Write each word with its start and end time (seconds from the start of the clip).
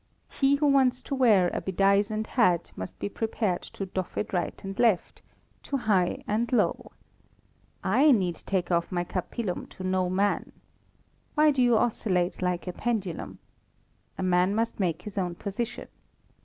He 0.31 0.55
who 0.55 0.65
wants 0.65 1.03
to 1.03 1.13
wear 1.13 1.51
a 1.53 1.61
bedizened 1.61 2.25
hat 2.25 2.71
must 2.75 2.97
be 2.97 3.07
prepared 3.07 3.61
to 3.73 3.85
doff 3.85 4.17
it 4.17 4.33
right 4.33 4.59
and 4.63 4.79
left 4.79 5.21
to 5.61 5.77
high 5.77 6.23
and 6.25 6.51
low. 6.51 6.93
I 7.83 8.09
need 8.11 8.37
take 8.37 8.71
off 8.71 8.91
my 8.91 9.03
capillum 9.03 9.67
to 9.67 9.83
no 9.83 10.09
man. 10.09 10.53
Why 11.35 11.51
do 11.51 11.61
you 11.61 11.77
oscillate 11.77 12.41
like 12.41 12.65
a 12.65 12.73
pendulum? 12.73 13.37
A 14.17 14.23
man 14.23 14.55
must 14.55 14.79
make 14.79 15.03
his 15.03 15.19
own 15.19 15.35
position. 15.35 15.87